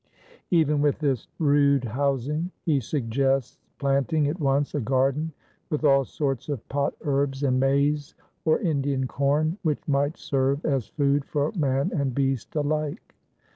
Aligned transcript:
Even 0.49 0.81
with 0.81 0.97
this 0.97 1.27
rude 1.37 1.83
housing 1.83 2.49
he 2.65 2.79
suggests 2.79 3.59
planting 3.77 4.27
at 4.27 4.39
once 4.39 4.73
a 4.73 4.79
garden 4.79 5.31
with 5.69 5.83
all 5.83 6.03
sorts 6.05 6.49
of 6.49 6.67
pot 6.69 6.95
herbs 7.01 7.43
and 7.43 7.59
maize, 7.59 8.15
or 8.43 8.59
Indian 8.61 9.05
corn, 9.05 9.59
which 9.61 9.87
might 9.87 10.17
serve 10.17 10.65
as 10.65 10.87
food 10.87 11.23
for 11.23 11.51
man 11.51 11.91
and 11.95 12.15
beast 12.15 12.55
alike. 12.55 13.13